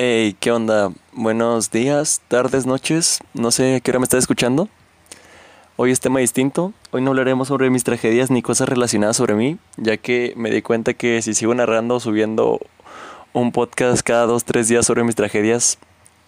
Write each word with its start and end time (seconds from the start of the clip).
Hey, 0.00 0.36
¿qué 0.38 0.52
onda? 0.52 0.92
Buenos 1.12 1.72
días, 1.72 2.22
tardes, 2.28 2.66
noches. 2.66 3.18
No 3.34 3.50
sé 3.50 3.80
qué 3.82 3.90
hora 3.90 3.98
me 3.98 4.04
estás 4.04 4.20
escuchando. 4.20 4.68
Hoy 5.74 5.90
es 5.90 5.98
tema 5.98 6.20
distinto. 6.20 6.72
Hoy 6.92 7.02
no 7.02 7.10
hablaremos 7.10 7.48
sobre 7.48 7.68
mis 7.68 7.82
tragedias 7.82 8.30
ni 8.30 8.40
cosas 8.40 8.68
relacionadas 8.68 9.16
sobre 9.16 9.34
mí, 9.34 9.58
ya 9.76 9.96
que 9.96 10.34
me 10.36 10.52
di 10.52 10.62
cuenta 10.62 10.94
que 10.94 11.20
si 11.20 11.34
sigo 11.34 11.52
narrando 11.52 11.96
o 11.96 12.00
subiendo 12.00 12.60
un 13.32 13.50
podcast 13.50 14.02
cada 14.02 14.26
dos, 14.26 14.44
tres 14.44 14.68
días 14.68 14.86
sobre 14.86 15.02
mis 15.02 15.16
tragedias, 15.16 15.78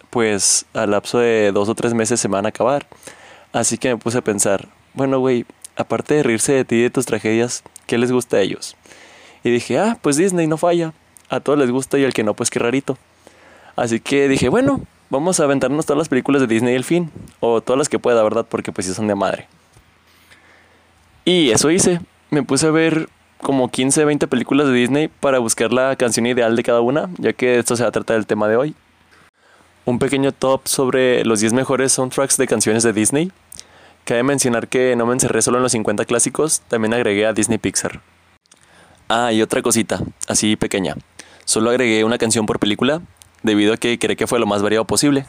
pues 0.09 0.65
al 0.73 0.91
lapso 0.91 1.19
de 1.19 1.53
dos 1.53 1.69
o 1.69 1.73
tres 1.73 1.93
meses 1.93 2.19
se 2.19 2.27
me 2.27 2.33
van 2.33 2.47
a 2.47 2.49
acabar. 2.49 2.87
Así 3.53 3.77
que 3.77 3.87
me 3.87 3.97
puse 3.97 4.17
a 4.17 4.21
pensar, 4.21 4.67
bueno, 4.93 5.19
güey, 5.19 5.45
aparte 5.77 6.15
de 6.15 6.23
reírse 6.23 6.51
de 6.51 6.65
ti 6.65 6.75
y 6.75 6.81
de 6.81 6.89
tus 6.89 7.05
tragedias, 7.05 7.63
¿qué 7.87 7.97
les 7.97 8.11
gusta 8.11 8.35
a 8.35 8.41
ellos? 8.41 8.75
Y 9.45 9.49
dije, 9.49 9.79
ah, 9.79 9.97
pues 10.01 10.17
Disney 10.17 10.47
no 10.47 10.57
falla. 10.57 10.91
A 11.29 11.39
todos 11.39 11.57
les 11.57 11.71
gusta 11.71 11.97
y 11.97 12.03
al 12.03 12.11
que 12.11 12.25
no, 12.25 12.33
pues 12.33 12.49
qué 12.49 12.59
rarito. 12.59 12.97
Así 13.75 13.99
que 13.99 14.27
dije, 14.27 14.49
bueno, 14.49 14.81
vamos 15.09 15.39
a 15.39 15.43
aventarnos 15.43 15.85
todas 15.85 15.97
las 15.97 16.09
películas 16.09 16.41
de 16.41 16.47
Disney 16.47 16.75
el 16.75 16.83
fin. 16.83 17.11
O 17.39 17.61
todas 17.61 17.77
las 17.77 17.89
que 17.89 17.99
pueda, 17.99 18.23
¿verdad? 18.23 18.45
Porque 18.47 18.71
pues 18.71 18.87
sí 18.87 18.93
son 18.93 19.07
de 19.07 19.15
madre. 19.15 19.47
Y 21.25 21.51
eso 21.51 21.69
hice. 21.69 22.01
Me 22.29 22.43
puse 22.43 22.67
a 22.67 22.71
ver 22.71 23.09
como 23.41 23.69
15, 23.69 24.05
20 24.05 24.27
películas 24.27 24.67
de 24.67 24.73
Disney 24.73 25.07
para 25.07 25.39
buscar 25.39 25.73
la 25.73 25.95
canción 25.95 26.25
ideal 26.25 26.55
de 26.55 26.63
cada 26.63 26.81
una, 26.81 27.09
ya 27.17 27.33
que 27.33 27.59
esto 27.59 27.75
se 27.75 27.83
va 27.83 27.89
a 27.89 27.91
tratar 27.91 28.15
del 28.15 28.27
tema 28.27 28.47
de 28.47 28.55
hoy. 28.55 28.75
Un 29.85 29.99
pequeño 29.99 30.31
top 30.31 30.67
sobre 30.67 31.25
los 31.25 31.39
10 31.39 31.53
mejores 31.53 31.91
soundtracks 31.91 32.37
de 32.37 32.47
canciones 32.47 32.83
de 32.83 32.93
Disney. 32.93 33.31
Cabe 34.05 34.23
mencionar 34.23 34.67
que 34.67 34.95
no 34.95 35.05
me 35.05 35.13
encerré 35.13 35.41
solo 35.41 35.57
en 35.57 35.63
los 35.63 35.71
50 35.71 36.05
clásicos, 36.05 36.61
también 36.67 36.93
agregué 36.93 37.25
a 37.25 37.33
Disney 37.33 37.57
Pixar. 37.57 38.01
Ah, 39.09 39.31
y 39.31 39.41
otra 39.41 39.61
cosita, 39.61 39.99
así 40.27 40.55
pequeña. 40.55 40.95
Solo 41.45 41.69
agregué 41.69 42.03
una 42.03 42.17
canción 42.17 42.45
por 42.45 42.59
película, 42.59 43.01
debido 43.43 43.73
a 43.73 43.77
que 43.77 43.97
cree 43.99 44.15
que 44.15 44.27
fue 44.27 44.39
lo 44.39 44.45
más 44.45 44.61
variado 44.61 44.85
posible. 44.85 45.25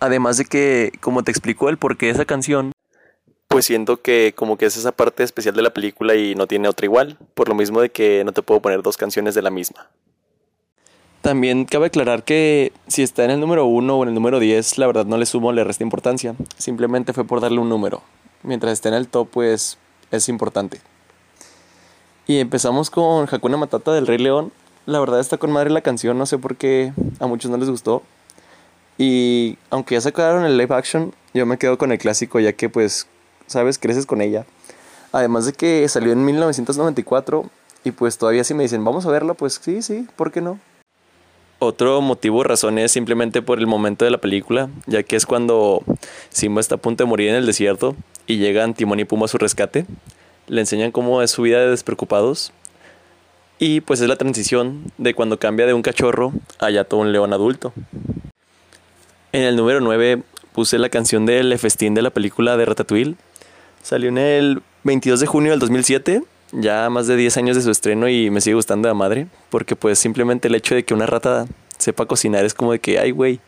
Además 0.00 0.36
de 0.36 0.44
que, 0.44 0.92
como 1.00 1.22
te 1.22 1.30
explicó 1.30 1.68
el 1.68 1.78
porqué 1.78 2.06
de 2.06 2.12
esa 2.12 2.24
canción, 2.24 2.72
pues 3.48 3.64
siento 3.64 4.02
que 4.02 4.34
como 4.36 4.58
que 4.58 4.66
es 4.66 4.76
esa 4.76 4.92
parte 4.92 5.22
especial 5.22 5.54
de 5.54 5.62
la 5.62 5.70
película 5.70 6.14
y 6.14 6.34
no 6.34 6.46
tiene 6.46 6.68
otra 6.68 6.86
igual, 6.86 7.16
por 7.34 7.48
lo 7.48 7.54
mismo 7.54 7.80
de 7.80 7.90
que 7.90 8.22
no 8.24 8.32
te 8.32 8.42
puedo 8.42 8.60
poner 8.60 8.82
dos 8.82 8.96
canciones 8.96 9.34
de 9.34 9.42
la 9.42 9.50
misma. 9.50 9.88
También 11.22 11.64
cabe 11.64 11.86
aclarar 11.86 12.22
que 12.22 12.72
si 12.86 13.02
está 13.02 13.24
en 13.24 13.30
el 13.30 13.40
número 13.40 13.66
1 13.66 13.96
o 13.96 14.02
en 14.02 14.10
el 14.10 14.14
número 14.14 14.38
10, 14.38 14.78
la 14.78 14.86
verdad 14.86 15.06
no 15.06 15.16
le 15.16 15.26
sumo 15.26 15.48
o 15.48 15.52
le 15.52 15.64
resta 15.64 15.82
importancia, 15.82 16.36
simplemente 16.58 17.12
fue 17.12 17.24
por 17.24 17.40
darle 17.40 17.58
un 17.58 17.68
número. 17.68 18.02
Mientras 18.42 18.74
esté 18.74 18.90
en 18.90 18.94
el 18.94 19.08
top, 19.08 19.28
pues 19.30 19.78
es 20.10 20.28
importante. 20.28 20.80
Y 22.28 22.38
empezamos 22.38 22.90
con 22.90 23.26
Hakuna 23.30 23.56
Matata 23.56 23.92
del 23.92 24.06
Rey 24.06 24.18
León. 24.18 24.52
La 24.86 25.00
verdad 25.00 25.18
está 25.18 25.36
con 25.36 25.50
madre 25.50 25.70
la 25.70 25.80
canción, 25.80 26.16
no 26.16 26.26
sé 26.26 26.38
por 26.38 26.54
qué 26.54 26.92
a 27.18 27.26
muchos 27.26 27.50
no 27.50 27.56
les 27.56 27.68
gustó. 27.68 28.02
Y 28.98 29.58
aunque 29.68 29.96
ya 29.96 30.00
sacaron 30.00 30.44
el 30.44 30.56
live 30.56 30.74
action, 30.74 31.12
yo 31.34 31.44
me 31.44 31.58
quedo 31.58 31.76
con 31.76 31.90
el 31.90 31.98
clásico 31.98 32.38
ya 32.38 32.52
que 32.52 32.68
pues, 32.68 33.08
sabes, 33.48 33.78
creces 33.78 34.06
con 34.06 34.20
ella. 34.20 34.46
Además 35.10 35.44
de 35.44 35.52
que 35.52 35.88
salió 35.88 36.12
en 36.12 36.24
1994 36.24 37.50
y 37.82 37.90
pues 37.90 38.16
todavía 38.16 38.44
si 38.44 38.54
me 38.54 38.62
dicen, 38.62 38.84
vamos 38.84 39.06
a 39.06 39.10
verla, 39.10 39.34
pues 39.34 39.60
sí, 39.60 39.82
sí, 39.82 40.06
¿por 40.14 40.30
qué 40.30 40.40
no? 40.40 40.60
Otro 41.58 42.00
motivo 42.00 42.38
o 42.38 42.42
razón 42.44 42.78
es 42.78 42.92
simplemente 42.92 43.42
por 43.42 43.58
el 43.58 43.66
momento 43.66 44.04
de 44.04 44.10
la 44.12 44.18
película, 44.18 44.68
ya 44.86 45.02
que 45.02 45.16
es 45.16 45.26
cuando 45.26 45.82
Simba 46.28 46.60
está 46.60 46.76
a 46.76 46.78
punto 46.78 47.02
de 47.02 47.08
morir 47.08 47.30
en 47.30 47.36
el 47.36 47.46
desierto 47.46 47.96
y 48.26 48.36
llegan 48.36 48.74
Timón 48.74 49.00
y 49.00 49.04
Pumba 49.04 49.24
a 49.24 49.28
su 49.28 49.38
rescate. 49.38 49.84
Le 50.46 50.60
enseñan 50.60 50.92
cómo 50.92 51.22
es 51.22 51.32
su 51.32 51.42
vida 51.42 51.58
de 51.58 51.70
despreocupados. 51.70 52.52
Y 53.58 53.80
pues 53.80 54.00
es 54.00 54.08
la 54.08 54.16
transición 54.16 54.84
de 54.98 55.14
cuando 55.14 55.38
cambia 55.38 55.66
de 55.66 55.74
un 55.74 55.82
cachorro 55.82 56.32
a 56.58 56.70
ya 56.70 56.84
todo 56.84 57.00
un 57.00 57.12
león 57.12 57.32
adulto. 57.32 57.72
En 59.32 59.42
el 59.42 59.56
número 59.56 59.80
9 59.80 60.22
puse 60.52 60.78
la 60.78 60.88
canción 60.88 61.26
del 61.26 61.58
festín 61.58 61.94
de 61.94 62.02
la 62.02 62.10
película 62.10 62.56
de 62.56 62.64
Ratatouille. 62.64 63.16
Salió 63.82 64.08
en 64.08 64.18
el 64.18 64.62
22 64.84 65.20
de 65.20 65.26
junio 65.26 65.50
del 65.52 65.60
2007 65.60 66.22
ya 66.52 66.88
más 66.90 67.06
de 67.06 67.16
10 67.16 67.36
años 67.38 67.56
de 67.56 67.62
su 67.62 67.70
estreno 67.70 68.08
y 68.08 68.30
me 68.30 68.40
sigue 68.40 68.54
gustando 68.54 68.88
de 68.88 68.94
madre, 68.94 69.26
porque 69.50 69.76
pues 69.76 69.98
simplemente 69.98 70.48
el 70.48 70.54
hecho 70.54 70.74
de 70.74 70.84
que 70.84 70.94
una 70.94 71.06
rata 71.06 71.46
sepa 71.78 72.06
cocinar 72.06 72.44
es 72.44 72.54
como 72.54 72.72
de 72.72 72.78
que, 72.78 72.98
ay, 72.98 73.10
güey. 73.10 73.40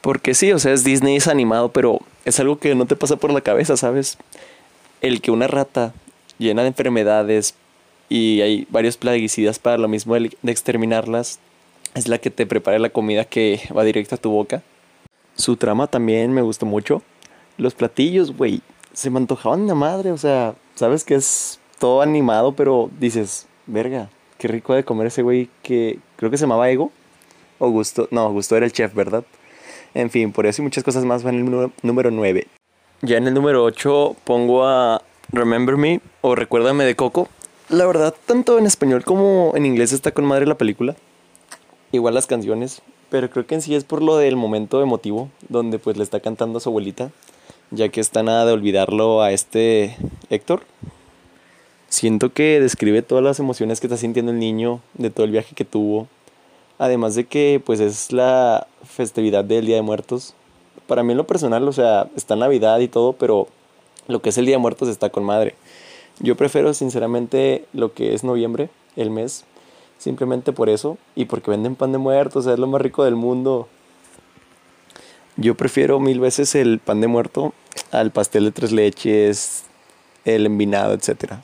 Porque 0.00 0.34
sí, 0.34 0.52
o 0.52 0.58
sea, 0.58 0.72
es 0.72 0.84
Disney, 0.84 1.16
es 1.16 1.28
animado, 1.28 1.70
pero 1.70 2.00
es 2.24 2.40
algo 2.40 2.58
que 2.58 2.74
no 2.74 2.86
te 2.86 2.96
pasa 2.96 3.16
por 3.16 3.32
la 3.32 3.40
cabeza, 3.40 3.76
¿sabes? 3.76 4.18
El 5.00 5.20
que 5.20 5.30
una 5.30 5.46
rata 5.46 5.92
llena 6.38 6.62
de 6.62 6.68
enfermedades 6.68 7.54
y 8.12 8.42
hay 8.42 8.66
varios 8.68 8.98
plaguicidas 8.98 9.58
para 9.58 9.78
lo 9.78 9.88
mismo 9.88 10.14
de 10.14 10.36
exterminarlas, 10.44 11.38
es 11.94 12.08
la 12.08 12.18
que 12.18 12.28
te 12.28 12.44
prepara 12.44 12.78
la 12.78 12.90
comida 12.90 13.24
que 13.24 13.62
va 13.74 13.84
directo 13.84 14.16
a 14.16 14.18
tu 14.18 14.30
boca. 14.30 14.62
Su 15.34 15.56
trama 15.56 15.86
también 15.86 16.30
me 16.30 16.42
gustó 16.42 16.66
mucho. 16.66 17.00
Los 17.56 17.72
platillos, 17.72 18.36
güey, 18.36 18.60
se 18.92 19.08
me 19.08 19.16
antojaban 19.18 19.66
de 19.66 19.72
madre, 19.72 20.12
o 20.12 20.18
sea, 20.18 20.54
sabes 20.74 21.04
que 21.04 21.14
es 21.14 21.58
todo 21.78 22.02
animado, 22.02 22.52
pero 22.52 22.90
dices, 23.00 23.46
verga, 23.66 24.10
qué 24.36 24.46
rico 24.46 24.74
de 24.74 24.84
comer 24.84 25.06
ese 25.06 25.22
güey 25.22 25.48
que 25.62 25.98
creo 26.16 26.30
que 26.30 26.36
se 26.36 26.42
llamaba 26.42 26.68
Ego. 26.68 26.92
O 27.58 27.70
Gusto, 27.70 28.08
no, 28.10 28.30
Gusto 28.30 28.58
era 28.58 28.66
el 28.66 28.72
chef, 28.72 28.92
¿verdad? 28.92 29.24
En 29.94 30.10
fin, 30.10 30.32
por 30.32 30.44
eso 30.44 30.60
y 30.60 30.64
muchas 30.64 30.84
cosas 30.84 31.06
más 31.06 31.22
van 31.22 31.36
en 31.36 31.46
el 31.46 31.72
número 31.82 32.10
9. 32.10 32.46
Ya 33.00 33.16
en 33.16 33.26
el 33.26 33.32
número 33.32 33.64
8 33.64 34.16
pongo 34.24 34.66
a 34.66 35.00
Remember 35.30 35.78
Me 35.78 36.02
o 36.20 36.34
Recuérdame 36.34 36.84
de 36.84 36.94
Coco. 36.94 37.30
La 37.72 37.86
verdad, 37.86 38.14
tanto 38.26 38.58
en 38.58 38.66
español 38.66 39.02
como 39.02 39.52
en 39.56 39.66
inglés 39.66 39.92
está 39.92 40.12
con 40.12 40.26
madre 40.26 40.46
la 40.46 40.58
película. 40.58 40.94
Igual 41.90 42.14
las 42.14 42.26
canciones, 42.26 42.82
pero 43.10 43.30
creo 43.30 43.46
que 43.46 43.54
en 43.54 43.62
sí 43.62 43.74
es 43.74 43.82
por 43.84 44.02
lo 44.02 44.18
del 44.18 44.36
momento 44.36 44.82
emotivo, 44.82 45.30
donde 45.48 45.78
pues 45.78 45.96
le 45.96 46.04
está 46.04 46.20
cantando 46.20 46.58
a 46.58 46.60
su 46.60 46.68
abuelita 46.68 47.10
ya 47.72 47.88
que 47.88 48.00
está 48.00 48.22
nada 48.22 48.44
de 48.44 48.52
olvidarlo 48.52 49.22
a 49.22 49.32
este 49.32 49.96
Héctor. 50.30 50.64
Siento 51.88 52.30
que 52.30 52.60
describe 52.60 53.00
todas 53.00 53.24
las 53.24 53.38
emociones 53.38 53.80
que 53.80 53.86
está 53.86 53.96
sintiendo 53.96 54.32
el 54.32 54.38
niño 54.38 54.80
de 54.94 55.08
todo 55.08 55.24
el 55.24 55.32
viaje 55.32 55.54
que 55.54 55.64
tuvo. 55.64 56.06
Además 56.78 57.14
de 57.14 57.24
que 57.24 57.60
pues 57.64 57.80
es 57.80 58.12
la 58.12 58.66
festividad 58.84 59.44
del 59.44 59.64
Día 59.64 59.76
de 59.76 59.82
Muertos. 59.82 60.34
Para 60.86 61.02
mí 61.02 61.12
en 61.12 61.18
lo 61.18 61.26
personal, 61.26 61.66
o 61.66 61.72
sea, 61.72 62.08
está 62.16 62.36
Navidad 62.36 62.80
y 62.80 62.88
todo, 62.88 63.14
pero 63.14 63.48
lo 64.08 64.20
que 64.20 64.28
es 64.28 64.36
el 64.36 64.44
Día 64.44 64.56
de 64.56 64.60
Muertos 64.60 64.88
está 64.88 65.08
con 65.08 65.24
madre. 65.24 65.54
Yo 66.22 66.36
prefiero 66.36 66.72
sinceramente 66.72 67.66
lo 67.72 67.94
que 67.94 68.14
es 68.14 68.22
noviembre, 68.22 68.70
el 68.94 69.10
mes, 69.10 69.44
simplemente 69.98 70.52
por 70.52 70.68
eso 70.68 70.96
y 71.16 71.24
porque 71.24 71.50
venden 71.50 71.74
pan 71.74 71.90
de 71.90 71.98
muertos, 71.98 72.46
es 72.46 72.60
lo 72.60 72.68
más 72.68 72.80
rico 72.80 73.02
del 73.02 73.16
mundo. 73.16 73.68
Yo 75.36 75.56
prefiero 75.56 75.98
mil 75.98 76.20
veces 76.20 76.54
el 76.54 76.78
pan 76.78 77.00
de 77.00 77.08
muerto 77.08 77.54
al 77.90 78.12
pastel 78.12 78.44
de 78.44 78.52
tres 78.52 78.70
leches, 78.70 79.64
el 80.24 80.46
envinado, 80.46 80.94
etc. 80.94 81.34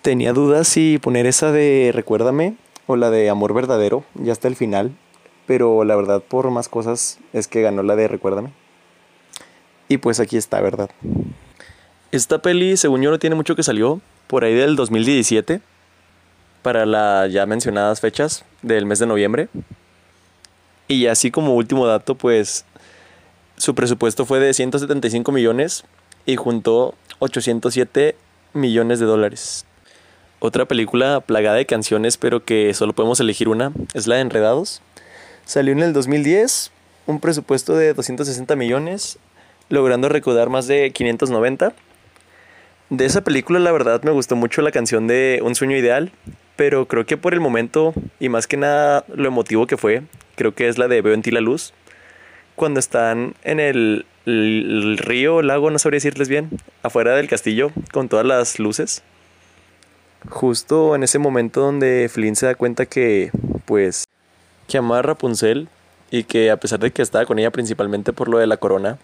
Tenía 0.00 0.32
dudas 0.32 0.66
si 0.66 0.98
poner 0.98 1.26
esa 1.26 1.52
de 1.52 1.90
Recuérdame 1.94 2.56
o 2.86 2.96
la 2.96 3.10
de 3.10 3.28
Amor 3.28 3.52
Verdadero, 3.52 4.02
ya 4.14 4.32
hasta 4.32 4.48
el 4.48 4.56
final, 4.56 4.96
pero 5.46 5.84
la 5.84 5.94
verdad 5.94 6.22
por 6.26 6.50
más 6.50 6.70
cosas 6.70 7.18
es 7.34 7.48
que 7.48 7.60
ganó 7.60 7.82
la 7.82 7.96
de 7.96 8.08
Recuérdame. 8.08 8.50
Y 9.88 9.98
pues 9.98 10.20
aquí 10.20 10.38
está, 10.38 10.62
¿verdad? 10.62 10.88
Esta 12.12 12.42
peli, 12.42 12.76
según 12.76 13.00
yo, 13.00 13.10
no 13.10 13.18
tiene 13.18 13.36
mucho 13.36 13.56
que 13.56 13.62
salió, 13.62 14.02
por 14.26 14.44
ahí 14.44 14.54
del 14.54 14.76
2017, 14.76 15.62
para 16.60 16.84
las 16.84 17.32
ya 17.32 17.46
mencionadas 17.46 18.00
fechas 18.00 18.44
del 18.60 18.84
mes 18.84 18.98
de 18.98 19.06
noviembre. 19.06 19.48
Y 20.88 21.06
así 21.06 21.30
como 21.30 21.54
último 21.54 21.86
dato, 21.86 22.14
pues 22.14 22.66
su 23.56 23.74
presupuesto 23.74 24.26
fue 24.26 24.40
de 24.40 24.52
175 24.52 25.32
millones 25.32 25.84
y 26.26 26.36
juntó 26.36 26.94
807 27.20 28.14
millones 28.52 29.00
de 29.00 29.06
dólares. 29.06 29.64
Otra 30.38 30.66
película 30.66 31.22
plagada 31.22 31.56
de 31.56 31.64
canciones, 31.64 32.18
pero 32.18 32.44
que 32.44 32.74
solo 32.74 32.92
podemos 32.92 33.20
elegir 33.20 33.48
una, 33.48 33.72
es 33.94 34.06
la 34.06 34.16
de 34.16 34.20
Enredados. 34.20 34.82
Salió 35.46 35.72
en 35.72 35.80
el 35.82 35.94
2010, 35.94 36.72
un 37.06 37.20
presupuesto 37.20 37.74
de 37.74 37.94
260 37.94 38.54
millones, 38.54 39.18
logrando 39.70 40.10
recaudar 40.10 40.50
más 40.50 40.66
de 40.66 40.90
590. 40.90 41.72
De 42.92 43.06
esa 43.06 43.24
película, 43.24 43.58
la 43.58 43.72
verdad, 43.72 44.02
me 44.02 44.10
gustó 44.10 44.36
mucho 44.36 44.60
la 44.60 44.70
canción 44.70 45.06
de 45.06 45.40
Un 45.42 45.54
sueño 45.54 45.78
ideal, 45.78 46.12
pero 46.56 46.88
creo 46.88 47.06
que 47.06 47.16
por 47.16 47.32
el 47.32 47.40
momento 47.40 47.94
y 48.20 48.28
más 48.28 48.46
que 48.46 48.58
nada 48.58 49.06
lo 49.08 49.28
emotivo 49.28 49.66
que 49.66 49.78
fue, 49.78 50.02
creo 50.34 50.54
que 50.54 50.68
es 50.68 50.76
la 50.76 50.88
de 50.88 51.00
Veo 51.00 51.14
en 51.14 51.22
ti 51.22 51.30
la 51.30 51.40
luz, 51.40 51.72
cuando 52.54 52.80
están 52.80 53.34
en 53.44 53.60
el, 53.60 54.04
el 54.26 54.98
río, 54.98 55.40
lago, 55.40 55.70
no 55.70 55.78
sabría 55.78 55.96
decirles 55.96 56.28
bien, 56.28 56.50
afuera 56.82 57.16
del 57.16 57.28
castillo, 57.28 57.70
con 57.92 58.10
todas 58.10 58.26
las 58.26 58.58
luces. 58.58 59.02
Justo 60.28 60.94
en 60.94 61.02
ese 61.02 61.18
momento 61.18 61.62
donde 61.62 62.10
Flynn 62.12 62.36
se 62.36 62.44
da 62.44 62.56
cuenta 62.56 62.84
que, 62.84 63.30
pues, 63.64 64.04
que 64.68 64.76
ama 64.76 64.98
a 64.98 65.02
Rapunzel 65.02 65.70
y 66.10 66.24
que 66.24 66.50
a 66.50 66.58
pesar 66.58 66.78
de 66.78 66.90
que 66.90 67.00
estaba 67.00 67.24
con 67.24 67.38
ella 67.38 67.52
principalmente 67.52 68.12
por 68.12 68.28
lo 68.28 68.36
de 68.36 68.46
la 68.46 68.58
corona, 68.58 68.98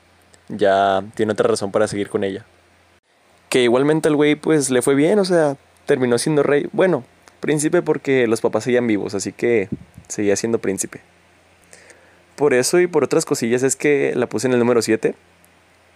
ya 0.49 1.03
tiene 1.15 1.33
otra 1.33 1.49
razón 1.49 1.73
para 1.73 1.89
seguir 1.89 2.11
con 2.11 2.23
ella. 2.23 2.45
Que 3.49 3.63
igualmente 3.63 4.09
al 4.09 4.17
güey 4.17 4.35
pues 4.35 4.71
le 4.71 4.83
fue 4.83 4.95
bien, 4.95 5.19
o 5.19 5.25
sea, 5.25 5.57
terminó 5.87 6.19
siendo 6.19 6.43
rey. 6.43 6.69
Bueno, 6.73 7.05
príncipe 7.41 7.83
porque 7.83 8.27
los 8.27 8.41
papás 8.41 8.65
seguían 8.65 8.87
vivos, 8.87 9.15
así 9.15 9.33
que 9.33 9.69
seguía 10.09 10.37
siendo 10.37 10.59
príncipe. 10.59 11.01
Por 12.37 12.55
eso 12.55 12.79
y 12.81 12.87
por 12.87 13.05
otras 13.05 13.25
cosillas 13.25 13.63
es 13.63 13.75
que 13.75 14.13
la 14.15 14.29
puse 14.29 14.47
en 14.47 14.53
el 14.53 14.59
número 14.61 14.83
7. 14.83 15.15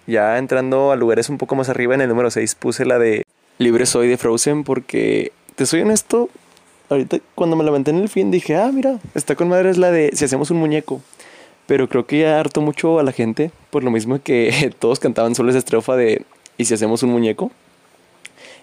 Ya 0.06 0.38
entrando 0.38 0.90
a 0.90 0.96
lugares 0.96 1.28
un 1.28 1.38
poco 1.38 1.54
más 1.54 1.69
arriba, 1.69 1.94
en 1.94 2.00
el 2.00 2.08
número 2.08 2.31
6 2.31 2.56
puse 2.56 2.84
la 2.84 2.99
de 2.99 3.22
Libre 3.58 3.87
Soy 3.87 4.08
de 4.08 4.16
Frozen 4.16 4.64
porque, 4.64 5.31
te 5.55 5.66
soy 5.66 5.82
honesto, 5.82 6.31
ahorita 6.88 7.19
cuando 7.34 7.55
me 7.55 7.62
levanté 7.62 7.93
en 7.93 7.98
el 7.98 8.08
fin 8.08 8.31
dije, 8.31 8.56
ah, 8.56 8.70
mira, 8.72 8.98
está 9.14 9.37
con 9.37 9.48
madre 9.48 9.70
es 9.70 9.78
la 9.78 9.93
de 9.93 10.10
si 10.14 10.25
hacemos 10.25 10.50
un 10.50 10.58
muñeco. 10.58 11.00
Pero 11.66 11.88
creo 11.88 12.06
que 12.06 12.19
ya 12.19 12.40
hartó 12.40 12.60
mucho 12.60 12.98
a 12.98 13.05
la 13.05 13.12
gente, 13.12 13.52
por 13.70 13.84
lo 13.84 13.90
mismo 13.90 14.20
que 14.20 14.75
todos 14.81 14.98
cantaban 14.98 15.34
solo 15.34 15.50
esa 15.50 15.58
estrofa 15.58 15.94
de 15.96 16.25
¿y 16.58 16.64
si 16.64 16.75
hacemos 16.75 17.02
un 17.02 17.10
muñeco? 17.10 17.50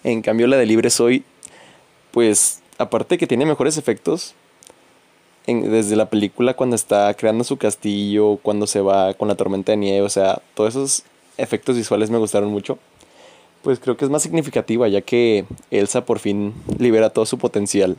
En 0.04 0.22
cambio 0.22 0.48
la 0.48 0.58
de 0.58 0.66
Libre 0.66 0.90
Soy, 0.90 1.24
pues 2.12 2.62
aparte 2.78 3.18
que 3.18 3.28
tiene 3.28 3.46
mejores 3.46 3.78
efectos, 3.78 4.36
desde 5.58 5.96
la 5.96 6.10
película 6.10 6.54
cuando 6.54 6.76
está 6.76 7.14
creando 7.16 7.44
su 7.44 7.58
castillo, 7.58 8.38
cuando 8.38 8.68
se 8.68 8.82
va 8.82 9.14
con 9.14 9.28
la 9.28 9.36
tormenta 9.36 9.72
de 9.72 9.78
nieve, 9.78 10.06
o 10.06 10.10
sea, 10.10 10.42
todos 10.54 10.76
esos 10.76 11.04
efectos 11.38 11.76
visuales 11.76 12.10
me 12.10 12.18
gustaron 12.18 12.50
mucho. 12.50 12.78
Pues 13.64 13.80
creo 13.80 13.98
que 13.98 14.06
es 14.06 14.12
más 14.12 14.22
significativa 14.22 14.88
ya 14.88 15.02
que 15.02 15.46
Elsa 15.72 16.06
por 16.06 16.20
fin 16.20 16.54
libera 16.78 17.10
todo 17.10 17.26
su 17.26 17.38
potencial. 17.38 17.98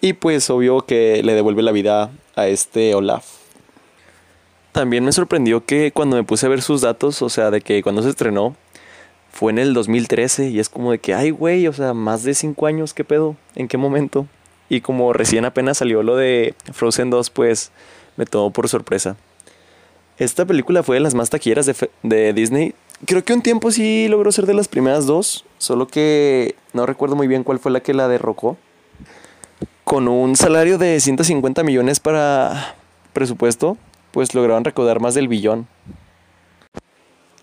Y 0.00 0.14
pues 0.14 0.50
obvio 0.50 0.82
que 0.82 1.22
le 1.22 1.34
devuelve 1.34 1.62
la 1.62 1.72
vida 1.72 2.10
a 2.34 2.48
este 2.48 2.94
Olaf. 2.94 3.45
También 4.76 5.06
me 5.06 5.12
sorprendió 5.12 5.64
que 5.64 5.90
cuando 5.90 6.16
me 6.16 6.22
puse 6.22 6.44
a 6.44 6.50
ver 6.50 6.60
sus 6.60 6.82
datos, 6.82 7.22
o 7.22 7.30
sea, 7.30 7.50
de 7.50 7.62
que 7.62 7.82
cuando 7.82 8.02
se 8.02 8.10
estrenó, 8.10 8.54
fue 9.32 9.50
en 9.50 9.58
el 9.58 9.72
2013 9.72 10.50
y 10.50 10.58
es 10.60 10.68
como 10.68 10.90
de 10.90 10.98
que, 10.98 11.14
ay 11.14 11.30
güey, 11.30 11.66
o 11.66 11.72
sea, 11.72 11.94
más 11.94 12.24
de 12.24 12.34
5 12.34 12.66
años, 12.66 12.92
¿qué 12.92 13.02
pedo? 13.02 13.36
¿En 13.54 13.68
qué 13.68 13.78
momento? 13.78 14.26
Y 14.68 14.82
como 14.82 15.14
recién 15.14 15.46
apenas 15.46 15.78
salió 15.78 16.02
lo 16.02 16.14
de 16.14 16.54
Frozen 16.74 17.08
2, 17.08 17.30
pues 17.30 17.72
me 18.18 18.26
tomó 18.26 18.50
por 18.50 18.68
sorpresa. 18.68 19.16
Esta 20.18 20.44
película 20.44 20.82
fue 20.82 20.96
de 20.96 21.00
las 21.00 21.14
más 21.14 21.30
taquilleras 21.30 21.72
de, 22.02 22.32
Disney. 22.34 22.74
Creo 23.06 23.24
que 23.24 23.32
un 23.32 23.40
tiempo 23.40 23.70
sí 23.70 24.08
logró 24.08 24.30
ser 24.30 24.44
de 24.44 24.52
las 24.52 24.68
primeras 24.68 25.06
dos, 25.06 25.46
solo 25.56 25.86
que 25.86 26.54
no 26.74 26.84
recuerdo 26.84 27.16
muy 27.16 27.28
bien 27.28 27.44
cuál 27.44 27.60
fue 27.60 27.72
la 27.72 27.80
que 27.80 27.94
la 27.94 28.08
derrocó. 28.08 28.58
Con 29.84 30.06
un 30.06 30.36
salario 30.36 30.76
de 30.76 31.00
150 31.00 31.62
millones 31.62 31.98
para 31.98 32.76
presupuesto, 33.14 33.78
pues 34.16 34.34
lograron 34.34 34.64
recaudar 34.64 34.98
más 34.98 35.12
del 35.12 35.28
billón. 35.28 35.68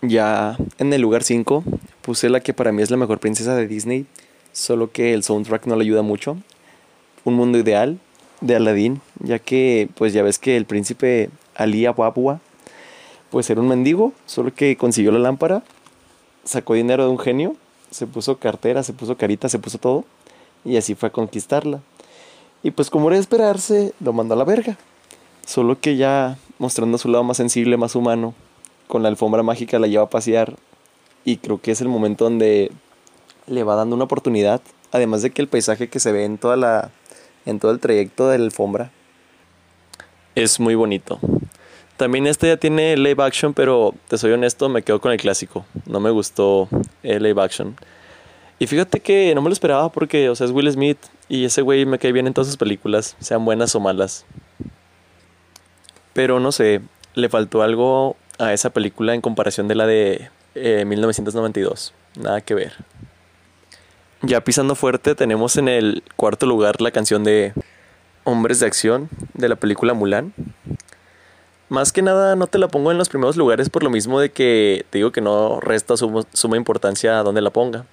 Ya 0.02 0.56
en 0.78 0.92
el 0.92 1.02
lugar 1.02 1.22
5 1.22 1.62
puse 2.02 2.28
la 2.28 2.40
que 2.40 2.52
para 2.52 2.72
mí 2.72 2.82
es 2.82 2.90
la 2.90 2.96
mejor 2.96 3.20
princesa 3.20 3.54
de 3.54 3.68
Disney, 3.68 4.06
solo 4.50 4.90
que 4.90 5.14
el 5.14 5.22
soundtrack 5.22 5.66
no 5.66 5.76
le 5.76 5.84
ayuda 5.84 6.02
mucho 6.02 6.36
un 7.22 7.34
mundo 7.34 7.58
ideal 7.58 8.00
de 8.40 8.56
Aladdin, 8.56 9.00
ya 9.20 9.38
que 9.38 9.88
pues 9.94 10.12
ya 10.14 10.24
ves 10.24 10.40
que 10.40 10.56
el 10.56 10.64
príncipe 10.66 11.30
Ali 11.54 11.86
Ababua 11.86 12.40
pues 13.30 13.48
era 13.50 13.60
un 13.60 13.68
mendigo, 13.68 14.12
solo 14.26 14.52
que 14.52 14.76
consiguió 14.76 15.12
la 15.12 15.20
lámpara, 15.20 15.62
sacó 16.42 16.74
dinero 16.74 17.04
de 17.04 17.10
un 17.10 17.20
genio, 17.20 17.54
se 17.92 18.08
puso 18.08 18.38
cartera, 18.38 18.82
se 18.82 18.92
puso 18.92 19.16
carita, 19.16 19.48
se 19.48 19.60
puso 19.60 19.78
todo 19.78 20.04
y 20.64 20.76
así 20.76 20.96
fue 20.96 21.10
a 21.10 21.12
conquistarla. 21.12 21.78
Y 22.64 22.72
pues 22.72 22.90
como 22.90 23.06
era 23.10 23.14
de 23.14 23.20
esperarse, 23.20 23.92
lo 24.00 24.12
mandó 24.12 24.34
a 24.34 24.38
la 24.38 24.44
verga. 24.44 24.76
Solo 25.46 25.78
que 25.78 25.96
ya 25.96 26.36
mostrando 26.58 26.98
su 26.98 27.08
lado 27.08 27.24
más 27.24 27.36
sensible, 27.36 27.76
más 27.76 27.94
humano, 27.94 28.34
con 28.86 29.02
la 29.02 29.08
alfombra 29.08 29.42
mágica 29.42 29.78
la 29.78 29.86
lleva 29.86 30.04
a 30.04 30.10
pasear 30.10 30.56
y 31.24 31.38
creo 31.38 31.60
que 31.60 31.70
es 31.70 31.80
el 31.80 31.88
momento 31.88 32.24
donde 32.24 32.70
le 33.46 33.64
va 33.64 33.76
dando 33.76 33.96
una 33.96 34.04
oportunidad, 34.04 34.60
además 34.92 35.22
de 35.22 35.30
que 35.30 35.42
el 35.42 35.48
paisaje 35.48 35.88
que 35.88 36.00
se 36.00 36.12
ve 36.12 36.24
en 36.24 36.38
toda 36.38 36.56
la 36.56 36.90
en 37.46 37.60
todo 37.60 37.72
el 37.72 37.80
trayecto 37.80 38.28
de 38.28 38.38
la 38.38 38.44
alfombra. 38.44 38.90
Es 40.34 40.58
muy 40.58 40.74
bonito. 40.74 41.18
También 41.96 42.26
este 42.26 42.48
ya 42.48 42.56
tiene 42.56 42.96
live 42.96 43.22
action, 43.22 43.54
pero 43.54 43.94
te 44.08 44.18
soy 44.18 44.32
honesto, 44.32 44.68
me 44.68 44.82
quedo 44.82 45.00
con 45.00 45.12
el 45.12 45.18
clásico. 45.18 45.64
No 45.86 46.00
me 46.00 46.10
gustó 46.10 46.68
el 47.02 47.22
live 47.22 47.40
action. 47.40 47.76
Y 48.58 48.66
fíjate 48.66 49.00
que 49.00 49.34
no 49.34 49.42
me 49.42 49.48
lo 49.48 49.52
esperaba 49.52 49.90
porque, 49.90 50.28
o 50.28 50.34
sea, 50.34 50.46
es 50.46 50.52
Will 50.52 50.70
Smith 50.72 50.98
y 51.28 51.44
ese 51.44 51.62
güey 51.62 51.86
me 51.86 51.98
cae 51.98 52.12
bien 52.12 52.26
en 52.26 52.34
todas 52.34 52.48
sus 52.48 52.56
películas, 52.56 53.16
sean 53.20 53.44
buenas 53.44 53.74
o 53.74 53.80
malas. 53.80 54.24
Pero 56.14 56.40
no 56.40 56.50
sé, 56.52 56.80
le 57.14 57.28
faltó 57.28 57.62
algo 57.62 58.16
a 58.38 58.52
esa 58.54 58.70
película 58.70 59.14
en 59.14 59.20
comparación 59.20 59.68
de 59.68 59.74
la 59.74 59.86
de 59.86 60.30
1992. 60.54 61.92
Eh, 62.16 62.20
Nada 62.20 62.40
que 62.40 62.54
ver. 62.54 62.72
Ya 64.22 64.42
pisando 64.42 64.74
fuerte, 64.74 65.14
tenemos 65.14 65.56
en 65.56 65.68
el 65.68 66.02
cuarto 66.16 66.46
lugar 66.46 66.80
la 66.80 66.90
canción 66.90 67.24
de 67.24 67.52
Hombres 68.24 68.60
de 68.60 68.66
Acción 68.66 69.10
de 69.34 69.48
la 69.50 69.56
película 69.56 69.92
Mulan. 69.92 70.32
Más 71.68 71.92
que 71.92 72.02
nada 72.02 72.36
no 72.36 72.46
te 72.46 72.58
la 72.58 72.68
pongo 72.68 72.90
en 72.90 72.98
los 72.98 73.08
primeros 73.08 73.36
lugares 73.36 73.68
por 73.68 73.82
lo 73.82 73.90
mismo 73.90 74.20
de 74.20 74.30
que 74.30 74.86
te 74.90 74.98
digo 74.98 75.12
que 75.12 75.20
no 75.20 75.60
resta 75.60 75.96
suma, 75.96 76.56
importancia 76.56 77.18
a 77.18 77.22
dónde 77.22 77.42
la 77.42 77.50
ponga. 77.50 77.84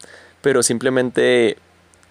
Pero 0.41 0.63
simplemente 0.63 1.57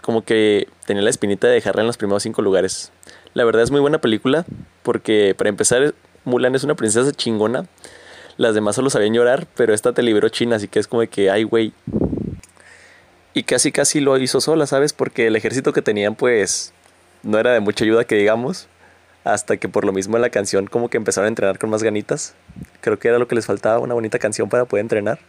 como 0.03 0.23
que 0.25 0.69
tenía 0.87 1.03
la 1.03 1.11
espinita 1.11 1.47
de 1.47 1.55
dejarla 1.55 1.83
en 1.83 1.87
los 1.87 1.97
primeros 1.97 2.23
cinco 2.23 2.43
lugares. 2.43 2.93
La 3.35 3.45
verdad 3.45 3.63
es 3.63 3.71
muy 3.71 3.81
buena 3.81 4.01
película 4.01 4.45
porque 4.83 5.35
para 5.37 5.51
empezar 5.51 5.95
Mulan 6.25 6.55
es 6.55 6.65
una 6.65 6.75
princesa 6.75 7.13
chingona. 7.13 7.67
Las 8.37 8.55
demás 8.55 8.77
solo 8.77 8.91
sabían 8.91 9.15
llorar, 9.15 9.47
pero 9.55 9.75
esta 9.75 9.93
te 9.93 10.03
liberó 10.03 10.29
China, 10.29 10.57
así 10.57 10.67
que 10.67 10.79
es 10.79 10.89
como 10.89 11.03
que, 11.09 11.31
ay, 11.31 11.45
güey, 11.45 11.75
y 13.35 13.45
casi 13.45 13.71
casi 13.71 14.01
lo 14.01 14.17
hizo 14.19 14.41
sola, 14.41 14.67
¿sabes? 14.67 14.93
Porque 14.93 15.27
el 15.27 15.37
ejército 15.37 15.73
que 15.73 15.83
tenían 15.83 16.15
pues 16.15 16.73
no 17.23 17.39
era 17.39 17.53
de 17.53 17.61
mucha 17.61 17.85
ayuda 17.85 18.05
que 18.05 18.17
digamos, 18.17 18.69
hasta 19.25 19.57
que 19.57 19.69
por 19.69 19.85
lo 19.85 19.93
mismo 19.93 20.17
en 20.17 20.23
la 20.23 20.31
canción 20.31 20.67
como 20.67 20.89
que 20.89 20.97
empezaron 20.97 21.27
a 21.27 21.29
entrenar 21.29 21.59
con 21.59 21.71
más 21.71 21.83
ganitas. 21.83 22.35
Creo 22.81 22.99
que 22.99 23.09
era 23.09 23.19
lo 23.19 23.29
que 23.29 23.35
les 23.35 23.47
faltaba, 23.47 23.79
una 23.79 23.95
bonita 23.95 24.19
canción 24.19 24.49
para 24.49 24.65
poder 24.65 24.83
entrenar. 24.83 25.21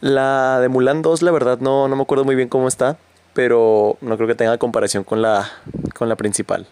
La 0.00 0.60
de 0.60 0.68
Mulan 0.68 1.02
2 1.02 1.22
la 1.22 1.30
verdad 1.30 1.58
no, 1.58 1.88
no 1.88 1.96
me 1.96 2.02
acuerdo 2.02 2.24
muy 2.24 2.34
bien 2.34 2.48
cómo 2.48 2.68
está, 2.68 2.98
pero 3.34 3.96
no 4.00 4.16
creo 4.16 4.28
que 4.28 4.34
tenga 4.34 4.58
comparación 4.58 5.04
con 5.04 5.22
la, 5.22 5.50
con 5.94 6.08
la 6.08 6.16
principal. 6.16 6.66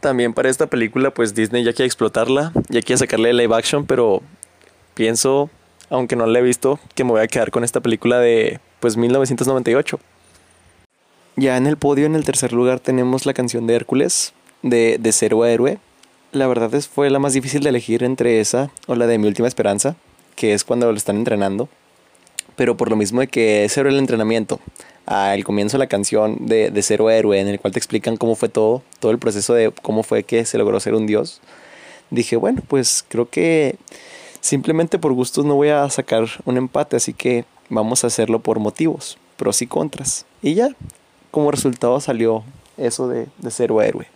También 0.00 0.34
para 0.34 0.48
esta 0.48 0.66
película 0.66 1.10
pues 1.10 1.34
Disney 1.34 1.64
ya 1.64 1.72
quiere 1.72 1.86
explotarla, 1.86 2.52
ya 2.68 2.82
quiere 2.82 2.98
sacarle 2.98 3.32
live 3.32 3.54
action, 3.54 3.86
pero 3.86 4.22
pienso 4.94 5.50
aunque 5.90 6.16
no 6.16 6.26
la 6.26 6.38
he 6.38 6.42
visto, 6.42 6.78
que 6.94 7.04
me 7.04 7.10
voy 7.10 7.20
a 7.20 7.28
quedar 7.28 7.50
con 7.50 7.64
esta 7.64 7.80
película 7.80 8.18
de 8.18 8.60
pues 8.80 8.96
1998. 8.96 9.98
Ya 11.36 11.56
en 11.56 11.66
el 11.66 11.76
podio, 11.76 12.06
en 12.06 12.14
el 12.14 12.24
tercer 12.24 12.52
lugar, 12.52 12.80
tenemos 12.80 13.26
la 13.26 13.34
canción 13.34 13.66
de 13.66 13.74
Hércules, 13.74 14.32
de, 14.62 14.96
de 14.98 15.12
Cero 15.12 15.42
a 15.42 15.50
Héroe. 15.50 15.78
La 16.32 16.46
verdad 16.46 16.74
es 16.74 16.88
fue 16.88 17.10
la 17.10 17.18
más 17.18 17.34
difícil 17.34 17.62
de 17.62 17.68
elegir 17.68 18.02
entre 18.02 18.40
esa 18.40 18.70
o 18.86 18.94
la 18.94 19.06
de 19.06 19.18
Mi 19.18 19.28
Última 19.28 19.48
Esperanza, 19.48 19.96
que 20.34 20.54
es 20.54 20.64
cuando 20.64 20.90
lo 20.90 20.96
están 20.96 21.16
entrenando. 21.16 21.68
Pero 22.56 22.76
por 22.76 22.90
lo 22.90 22.96
mismo 22.96 23.20
de 23.20 23.28
que 23.28 23.64
es 23.64 23.76
el 23.76 23.98
entrenamiento, 23.98 24.60
al 25.06 25.44
comienzo 25.44 25.76
de 25.76 25.84
la 25.84 25.86
canción 25.86 26.46
de, 26.46 26.70
de 26.70 26.82
Cero 26.82 27.10
Héroe, 27.10 27.40
en 27.40 27.48
el 27.48 27.60
cual 27.60 27.72
te 27.72 27.78
explican 27.78 28.16
cómo 28.16 28.34
fue 28.34 28.48
todo, 28.48 28.82
todo 29.00 29.12
el 29.12 29.18
proceso 29.18 29.54
de 29.54 29.72
cómo 29.82 30.02
fue 30.02 30.24
que 30.24 30.44
se 30.44 30.58
logró 30.58 30.78
ser 30.80 30.94
un 30.94 31.06
dios, 31.06 31.40
dije, 32.10 32.36
bueno, 32.36 32.62
pues 32.68 33.04
creo 33.08 33.28
que 33.28 33.76
Simplemente 34.46 35.00
por 35.00 35.12
gustos 35.12 35.44
no 35.44 35.56
voy 35.56 35.70
a 35.70 35.90
sacar 35.90 36.28
un 36.44 36.56
empate, 36.56 36.94
así 36.94 37.12
que 37.12 37.44
vamos 37.68 38.04
a 38.04 38.06
hacerlo 38.06 38.38
por 38.38 38.60
motivos, 38.60 39.18
pros 39.36 39.60
y 39.60 39.66
contras. 39.66 40.24
Y 40.40 40.54
ya, 40.54 40.68
como 41.32 41.50
resultado 41.50 41.98
salió 41.98 42.44
eso 42.76 43.08
de, 43.08 43.26
de 43.38 43.50
cero 43.50 43.82
héroe. 43.82 44.06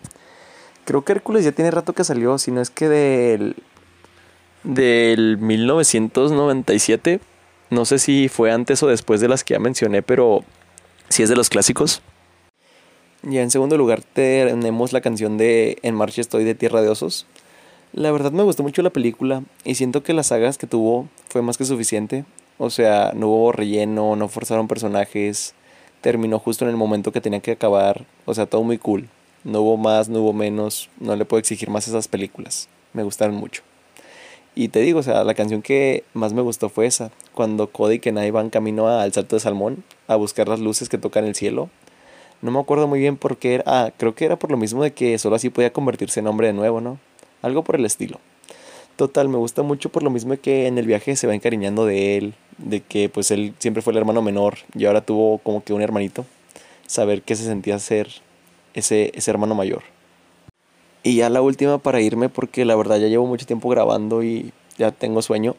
Creo 0.85 1.03
que 1.03 1.15
Hércules 1.15 1.45
ya 1.45 1.51
tiene 1.51 1.73
rato 1.73 1.95
que 1.95 2.05
salió, 2.05 2.39
si 2.39 2.53
no 2.53 2.61
es 2.61 2.71
que 2.71 2.89
del, 2.89 3.57
del 4.63 5.37
1997. 5.39 7.19
No 7.71 7.85
sé 7.85 7.99
si 7.99 8.29
fue 8.29 8.53
antes 8.53 8.85
o 8.85 8.87
después 8.87 9.21
de 9.21 9.27
las 9.27 9.43
que 9.43 9.55
ya 9.55 9.59
mencioné, 9.59 10.01
pero 10.01 10.45
si 11.11 11.23
es 11.23 11.29
de 11.29 11.37
los 11.37 11.51
clásicos. 11.51 12.01
Ya 13.23 13.43
en 13.43 13.51
segundo 13.51 13.77
lugar 13.77 14.03
tenemos 14.03 14.95
la 14.95 15.03
canción 15.03 15.37
de 15.37 15.79
En 15.83 15.95
Marcha 15.95 16.23
Estoy 16.23 16.45
de 16.45 16.55
Tierra 16.55 16.81
de 16.81 16.89
Osos. 16.89 17.27
La 17.93 18.13
verdad 18.13 18.33
me 18.33 18.45
gustó 18.45 18.63
mucho 18.63 18.81
la 18.83 18.91
película 18.91 19.43
y 19.65 19.75
siento 19.75 20.03
que 20.03 20.15
las 20.15 20.29
sagas 20.29 20.57
que 20.57 20.67
tuvo 20.67 21.09
fue 21.29 21.43
más 21.43 21.59
que 21.59 21.65
suficiente. 21.65 22.25
O 22.57 22.71
sea, 22.71 23.13
no 23.15 23.29
hubo 23.29 23.53
relleno, 23.53 24.17
no 24.17 24.29
forzaron 24.29 24.69
personajes, 24.69 25.55
terminó 26.01 26.39
justo 26.39 26.65
en 26.65 26.71
el 26.71 26.77
momento 26.77 27.13
que 27.13 27.21
tenía 27.21 27.41
que 27.41 27.53
acabar. 27.53 28.07
O 28.25 28.35
sea, 28.35 28.47
todo 28.47 28.63
muy 28.63 28.79
cool. 28.79 29.09
No 29.45 29.63
hubo 29.63 29.77
más, 29.77 30.09
no 30.09 30.21
hubo 30.21 30.33
menos, 30.33 30.89
no 31.01 31.17
le 31.17 31.25
puedo 31.25 31.41
exigir 31.41 31.69
más 31.69 31.89
esas 31.89 32.09
películas. 32.09 32.69
Me 32.93 33.03
gustaron 33.03 33.35
mucho. 33.35 33.63
Y 34.55 34.69
te 34.69 34.81
digo, 34.81 35.01
o 35.01 35.03
sea, 35.03 35.25
la 35.25 35.35
canción 35.35 35.63
que 35.63 36.05
más 36.13 36.33
me 36.33 36.43
gustó 36.43 36.69
fue 36.69 36.87
esa, 36.87 37.11
cuando 37.35 37.69
Cody 37.69 37.95
y 37.95 37.99
Kenai 38.01 38.31
van 38.31 38.51
camino 38.51 38.89
al 38.89 39.13
Salto 39.13 39.37
de 39.37 39.41
Salmón 39.41 39.85
a 40.09 40.17
buscar 40.17 40.49
las 40.49 40.61
luces 40.61 40.89
que 40.89 40.99
tocan 40.99 41.25
el 41.25 41.35
cielo. 41.35 41.71
No 42.43 42.51
me 42.51 42.59
acuerdo 42.59 42.89
muy 42.89 43.01
bien 43.01 43.17
por 43.17 43.37
qué 43.37 43.57
era. 43.57 43.65
Ah, 43.67 43.91
creo 43.97 44.15
que 44.15 44.25
era 44.25 44.39
por 44.39 44.51
lo 44.51 44.57
mismo 44.57 44.83
de 44.83 44.93
que 44.93 45.19
solo 45.19 45.37
así 45.37 45.51
podía 45.51 45.73
convertirse 45.73 46.21
en 46.21 46.27
hombre 46.27 46.49
de 46.49 46.53
nuevo, 46.53 46.81
¿no? 46.81 46.99
algo 47.43 47.65
por 47.65 47.77
el 47.77 47.85
estilo. 47.85 48.19
Total, 48.97 49.29
me 49.29 49.39
gusta 49.39 49.63
mucho 49.63 49.89
por 49.89 50.03
lo 50.03 50.11
mismo 50.11 50.37
que 50.37 50.67
en 50.67 50.77
el 50.77 50.87
viaje 50.87 51.17
se 51.17 51.27
va 51.27 51.35
encariñando 51.35 51.87
de 51.87 52.19
él, 52.19 52.35
de 52.59 52.81
que 52.81 53.09
pues 53.09 53.31
él 53.31 53.55
siempre 53.59 53.83
fue 53.83 53.93
el 53.93 53.99
hermano 53.99 54.21
menor 54.21 54.59
y 54.75 54.85
ahora 54.85 55.01
tuvo 55.01 55.39
como 55.39 55.65
que 55.65 55.73
un 55.73 55.81
hermanito. 55.81 56.27
Saber 56.87 57.23
qué 57.23 57.37
se 57.37 57.45
sentía 57.45 57.79
ser 57.79 58.09
ese, 58.75 59.13
ese 59.15 59.31
hermano 59.31 59.55
mayor. 59.55 59.83
Y 61.03 61.17
ya 61.17 61.31
la 61.31 61.41
última 61.41 61.79
para 61.79 62.01
irme, 62.01 62.29
porque 62.29 62.65
la 62.65 62.77
verdad 62.77 62.99
ya 62.99 63.09
llevo 63.09 63.27
mucho 63.27 63.47
tiempo 63.47 63.69
grabando 63.69 64.23
y 64.23 64.53
ya 64.77 64.91
tengo 64.91 65.23
sueño, 65.23 65.57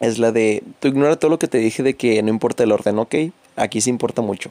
es 0.00 0.18
la 0.18 0.32
de, 0.32 0.62
tú 0.80 0.88
ignora 0.88 1.16
todo 1.16 1.30
lo 1.30 1.38
que 1.38 1.46
te 1.46 1.58
dije 1.58 1.82
de 1.82 1.94
que 1.94 2.22
no 2.22 2.30
importa 2.30 2.64
el 2.64 2.72
orden, 2.72 2.98
ok, 2.98 3.14
aquí 3.56 3.80
sí 3.80 3.90
importa 3.90 4.22
mucho. 4.22 4.50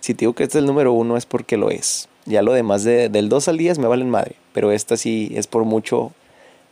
Si 0.00 0.14
te 0.14 0.20
digo 0.20 0.34
que 0.34 0.44
este 0.44 0.58
es 0.58 0.62
el 0.62 0.66
número 0.66 0.92
uno 0.92 1.16
es 1.16 1.26
porque 1.26 1.56
lo 1.56 1.70
es. 1.70 2.08
Ya 2.26 2.42
lo 2.42 2.52
demás 2.52 2.84
de, 2.84 3.08
del 3.08 3.28
2 3.28 3.48
al 3.48 3.56
10 3.56 3.78
me 3.78 3.88
valen 3.88 4.10
madre, 4.10 4.36
pero 4.52 4.70
esta 4.72 4.96
sí 4.96 5.32
es 5.34 5.46
por 5.46 5.64
mucho, 5.64 6.12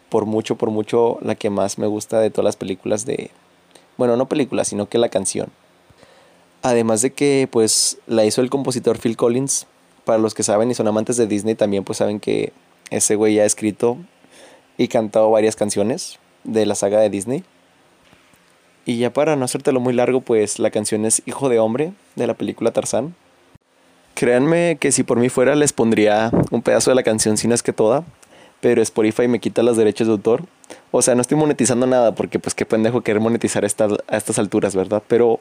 por 0.09 0.27
mucho, 0.27 0.57
por 0.57 0.71
mucho 0.71 1.19
la 1.23 1.35
que 1.35 1.51
más 1.51 1.79
me 1.79 1.87
gusta 1.87 2.21
de 2.21 2.31
todas 2.31 2.45
las 2.45 2.57
películas 2.57 3.07
de, 3.07 3.31
bueno, 3.97 4.17
no 4.17 4.29
películas, 4.29 4.69
sino 4.69 4.89
que 4.89 4.99
la 4.99 5.09
canción. 5.09 5.49
Además 6.63 7.03
de 7.03 7.13
que 7.13 7.49
pues 7.51 7.99
la 8.07 8.25
hizo 8.25 8.41
el 8.41 8.51
compositor 8.51 8.99
Phil 8.99 9.17
Collins, 9.17 9.67
para 10.05 10.19
los 10.19 10.35
que 10.35 10.43
saben 10.43 10.71
y 10.71 10.75
son 10.75 10.89
amantes 10.89 11.19
de 11.19 11.27
Disney 11.27 11.55
también 11.55 11.85
pues 11.85 11.99
saben 11.99 12.19
que 12.19 12.53
ese 12.91 13.15
güey 13.15 13.35
ya 13.35 13.43
ha 13.43 13.47
escrito 13.47 13.99
y 14.77 14.89
cantado 14.89 15.31
varias 15.31 15.57
canciones 15.57 16.19
de 16.45 16.67
la 16.67 16.75
saga 16.75 17.01
de 17.01 17.11
Disney. 17.11 17.45
Y 18.87 18.99
ya 18.99 19.13
para 19.13 19.37
no 19.37 19.45
hacértelo 19.45 19.81
muy 19.81 19.93
largo, 19.93 20.23
pues 20.23 20.59
la 20.59 20.71
canción 20.71 21.05
es 21.05 21.23
Hijo 21.27 21.49
de 21.49 21.59
Hombre 21.59 21.93
de 22.17 22.27
la 22.27 22.35
película 22.35 22.71
Tarzán. 22.71 23.15
Créanme 24.15 24.79
que 24.81 24.93
si 24.93 25.03
por 25.03 25.19
mí 25.19 25.29
fuera 25.29 25.55
les 25.55 25.73
pondría 25.73 26.31
un 26.51 26.63
pedazo 26.63 26.91
de 26.91 26.95
la 26.95 27.03
canción, 27.03 27.37
si 27.37 27.47
no 27.49 27.55
es 27.55 27.63
que 27.63 27.73
toda, 27.73 28.05
pero 28.61 28.81
Spotify 28.83 29.29
me 29.29 29.41
quita 29.41 29.63
los 29.63 29.77
derechos 29.77 30.07
de 30.07 30.15
autor. 30.15 30.45
O 30.91 31.03
sea, 31.03 31.15
no 31.15 31.21
estoy 31.21 31.37
monetizando 31.37 31.87
nada 31.87 32.15
porque 32.15 32.39
pues 32.39 32.55
qué 32.55 32.65
pendejo 32.65 33.03
querer 33.03 33.21
monetizar 33.21 33.65
esta, 33.65 33.89
a 34.09 34.17
estas 34.17 34.39
alturas, 34.39 34.75
¿verdad? 34.75 35.03
Pero 35.07 35.41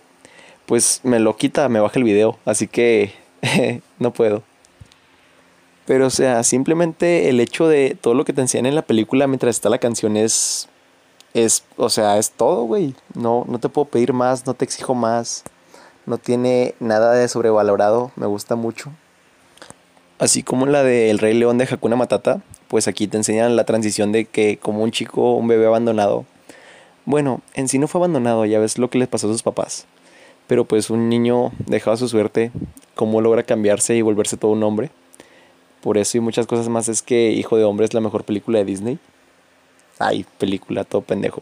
pues 0.65 0.99
me 1.03 1.19
lo 1.19 1.37
quita, 1.37 1.69
me 1.69 1.79
baja 1.79 1.97
el 1.97 2.03
video, 2.03 2.37
así 2.45 2.67
que 2.67 3.13
no 3.99 4.11
puedo. 4.11 4.43
Pero 5.87 6.05
o 6.05 6.11
sea, 6.11 6.43
simplemente 6.43 7.29
el 7.29 7.39
hecho 7.39 7.67
de 7.67 7.97
todo 7.99 8.13
lo 8.13 8.25
que 8.25 8.33
te 8.33 8.41
enseñan 8.41 8.67
en 8.67 8.75
la 8.75 8.83
película 8.83 9.25
mientras 9.25 9.55
está 9.55 9.69
la 9.69 9.79
canción 9.79 10.17
es 10.17 10.69
es, 11.33 11.63
o 11.77 11.89
sea, 11.89 12.17
es 12.17 12.31
todo, 12.31 12.63
güey. 12.63 12.95
No, 13.13 13.45
no 13.47 13.59
te 13.59 13.69
puedo 13.69 13.85
pedir 13.85 14.13
más, 14.13 14.45
no 14.45 14.53
te 14.53 14.65
exijo 14.65 14.95
más. 14.95 15.43
No 16.05 16.17
tiene 16.17 16.73
nada 16.79 17.13
de 17.13 17.27
sobrevalorado, 17.27 18.11
me 18.15 18.25
gusta 18.25 18.55
mucho. 18.55 18.91
Así 20.19 20.41
como 20.41 20.65
la 20.65 20.83
de 20.83 21.09
El 21.09 21.19
Rey 21.19 21.33
León 21.33 21.57
de 21.57 21.67
Hakuna 21.69 21.95
Matata, 21.95 22.41
pues 22.69 22.87
aquí 22.87 23.07
te 23.07 23.17
enseñan 23.17 23.55
la 23.55 23.65
transición 23.65 24.11
de 24.11 24.25
que 24.25 24.57
como 24.57 24.83
un 24.83 24.91
chico, 24.91 25.35
un 25.35 25.47
bebé 25.47 25.67
abandonado. 25.67 26.25
Bueno, 27.05 27.41
en 27.53 27.67
sí 27.67 27.77
no 27.77 27.87
fue 27.87 27.99
abandonado, 27.99 28.45
ya 28.45 28.59
ves 28.59 28.77
lo 28.77 28.89
que 28.89 28.97
les 28.97 29.07
pasó 29.07 29.27
a 29.27 29.31
sus 29.31 29.43
papás. 29.43 29.85
Pero 30.47 30.65
pues 30.65 30.89
un 30.89 31.09
niño 31.09 31.51
dejaba 31.59 31.97
su 31.97 32.07
suerte, 32.07 32.51
cómo 32.95 33.21
logra 33.21 33.43
cambiarse 33.43 33.95
y 33.95 34.01
volverse 34.01 34.37
todo 34.37 34.51
un 34.51 34.63
hombre. 34.63 34.89
Por 35.87 35.97
eso 35.97 36.17
y 36.17 36.19
muchas 36.19 36.47
cosas 36.47 36.67
más 36.67 36.89
es 36.89 37.01
que 37.01 37.31
Hijo 37.31 37.55
de 37.55 37.63
Hombre 37.63 37.85
es 37.85 37.93
la 37.93 38.01
mejor 38.01 38.25
película 38.25 38.59
de 38.59 38.65
Disney. 38.65 38.99
Ay, 39.99 40.25
película, 40.37 40.83
todo 40.83 41.01
pendejo. 41.01 41.41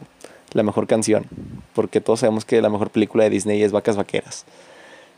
La 0.53 0.61
mejor 0.61 0.85
canción. 0.85 1.25
Porque 1.73 1.99
todos 1.99 2.19
sabemos 2.19 2.45
que 2.45 2.61
la 2.61 2.69
mejor 2.69 2.91
película 2.91 3.23
de 3.23 3.31
Disney 3.31 3.63
es 3.63 3.71
Vacas 3.71 3.95
Vaqueras. 3.97 4.45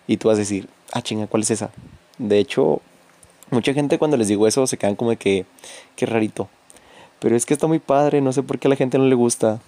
Y 0.08 0.16
tú 0.16 0.30
vas 0.30 0.38
a 0.38 0.40
decir, 0.40 0.70
ah, 0.94 1.02
chinga, 1.02 1.28
¿cuál 1.28 1.44
es 1.44 1.52
esa? 1.52 1.72
De 2.18 2.40
hecho, 2.40 2.80
mucha 3.52 3.74
gente 3.74 4.00
cuando 4.00 4.16
les 4.16 4.30
digo 4.30 4.48
eso 4.48 4.66
se 4.66 4.78
quedan 4.78 4.96
como 4.96 5.10
de 5.10 5.18
que, 5.18 5.46
qué 5.98 6.06
rarito. 6.06 6.48
Pero 7.20 7.36
es 7.36 7.46
que 7.46 7.54
está 7.54 7.68
muy 7.68 7.80
padre, 7.80 8.22
no 8.22 8.32
sé 8.32 8.44
por 8.44 8.60
qué 8.60 8.70
a 8.70 8.72
la 8.72 8.78
gente 8.78 8.98
no 8.98 9.08
le 9.08 9.16
gusta. 9.16 9.60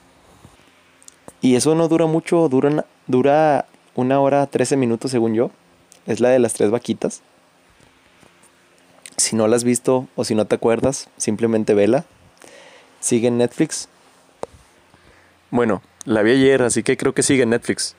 Y 1.42 1.56
eso 1.56 1.76
no 1.76 1.90
dura 1.90 2.06
mucho, 2.06 2.48
dura 2.48 2.70
una, 2.70 2.86
dura 3.08 3.66
una 3.94 4.22
hora, 4.22 4.48
trece 4.48 4.78
minutos 4.78 5.12
según 5.12 5.34
yo. 5.34 5.52
Es 6.08 6.22
la 6.22 6.30
de 6.30 6.40
las 6.40 6.54
tres 6.54 6.72
vaquitas. 6.72 7.24
Si 9.30 9.36
no 9.36 9.48
la 9.48 9.56
has 9.58 9.64
visto 9.64 10.08
o 10.16 10.24
si 10.24 10.34
no 10.34 10.46
te 10.46 10.56
acuerdas, 10.56 11.08
simplemente 11.18 11.76
vela 11.76 12.04
sigue 13.00 13.28
en 13.28 13.38
Netflix. 13.38 13.88
Bueno, 15.52 15.84
la 16.04 16.24
vi 16.24 16.32
ayer, 16.32 16.64
así 16.64 16.82
que 16.82 16.98
creo 16.98 17.14
que 17.14 17.22
sigue 17.22 17.44
en 17.44 17.52
Netflix. 17.52 17.96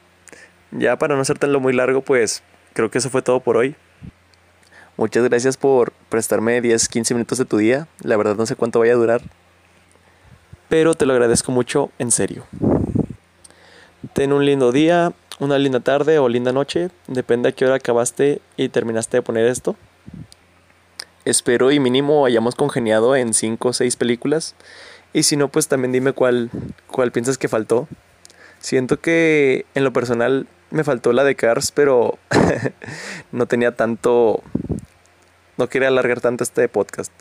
Ya 0.73 0.99
para 0.99 1.15
no 1.15 1.23
lo 1.47 1.61
muy 1.61 1.73
largo, 1.73 2.01
pues 2.01 2.43
creo 2.73 2.91
que 2.91 2.99
eso 2.99 3.11
fue 3.11 3.23
todo 3.23 3.39
por 3.39 3.57
hoy. 3.57 3.77
Muchas 4.97 5.23
gracias 5.23 5.57
por 5.57 5.93
prestarme 6.09 6.61
10, 6.61 6.89
15 6.89 7.15
minutos 7.15 7.39
de 7.39 7.45
tu 7.45 7.59
día. 7.59 7.87
La 8.03 8.17
verdad 8.17 8.35
no 8.35 8.45
sé 8.45 8.57
cuánto 8.57 8.81
vaya 8.81 8.95
a 8.95 8.97
durar. 8.97 9.23
Pero 10.69 10.95
te 10.95 11.07
lo 11.07 11.13
agradezco 11.13 11.53
mucho, 11.53 11.93
en 12.01 12.11
serio. 12.11 12.45
Ten 14.15 14.33
un 14.33 14.45
lindo 14.45 14.73
día, 14.73 15.13
una 15.39 15.59
linda 15.59 15.79
tarde 15.79 16.19
o 16.19 16.29
linda 16.29 16.51
noche. 16.51 16.91
Depende 17.07 17.51
a 17.51 17.53
qué 17.53 17.67
hora 17.67 17.77
acabaste 17.77 18.43
y 18.57 18.69
terminaste 18.69 19.19
de 19.19 19.23
poner 19.23 19.47
esto. 19.47 19.77
Espero 21.25 21.71
y 21.71 21.81
mínimo 21.81 22.25
hayamos 22.25 22.55
congeniado 22.55 23.15
en 23.15 23.35
5 23.35 23.69
o 23.69 23.73
6 23.73 23.97
películas. 23.97 24.55
Y 25.13 25.25
si 25.25 25.37
no, 25.37 25.49
pues 25.49 25.69
también 25.69 25.93
dime 25.93 26.13
cuál, 26.13 26.51
cuál 26.87 27.13
piensas 27.13 27.37
que 27.37 27.49
faltó. 27.49 27.89
Siento 28.59 29.01
que 29.01 29.67
en 29.75 29.85
lo 29.85 29.93
personal 29.93 30.47
me 30.71 30.85
faltó 30.85 31.13
la 31.13 31.25
de 31.25 31.35
Cars, 31.35 31.73
pero 31.73 32.19
no 33.33 33.47
tenía 33.47 33.77
tanto... 33.77 34.43
No 35.57 35.69
quería 35.69 35.89
alargar 35.89 36.21
tanto 36.21 36.43
este 36.43 36.69
podcast. 36.69 37.13